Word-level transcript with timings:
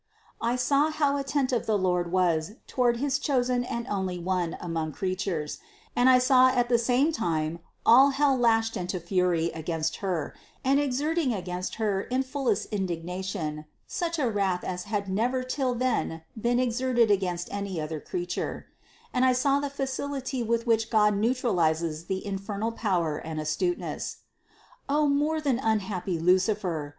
I 0.41 0.55
saw 0.55 0.89
how 0.89 1.17
attentive 1.17 1.67
the 1.67 1.77
Lord 1.77 2.11
was 2.11 2.53
toward 2.65 2.97
his 2.97 3.19
chosen 3.19 3.63
and 3.63 3.85
only 3.85 4.17
One 4.17 4.57
among 4.59 4.93
creatures; 4.93 5.59
and 5.95 6.09
I 6.09 6.17
saw 6.17 6.47
at 6.49 6.69
the 6.69 6.79
same 6.79 7.11
time 7.11 7.59
all 7.85 8.09
hell 8.09 8.35
lashed 8.35 8.75
into 8.75 8.99
fury 8.99 9.51
against 9.53 9.97
Her 9.97 10.33
and 10.65 10.79
exerting 10.79 11.35
against 11.35 11.75
Her 11.75 12.01
in 12.01 12.23
fullest 12.23 12.65
indignation 12.73 13.65
such 13.85 14.17
a 14.17 14.27
wrath 14.27 14.63
as 14.63 14.85
had 14.85 15.07
never 15.07 15.43
till 15.43 15.75
then 15.75 16.23
been 16.35 16.57
exerted 16.57 17.11
against 17.11 17.47
any 17.53 17.79
other 17.79 17.99
creature; 17.99 18.65
and 19.13 19.23
I 19.23 19.33
saw 19.33 19.59
the 19.59 19.69
facility 19.69 20.41
with 20.41 20.65
which 20.65 20.89
God 20.89 21.15
neutralizes 21.15 22.05
the 22.05 22.25
infernal 22.25 22.71
power 22.71 23.17
and 23.19 23.39
astuteness. 23.39 24.17
O 24.89 25.07
more 25.07 25.39
than 25.39 25.59
unhappy 25.59 26.17
Lucifer! 26.17 26.89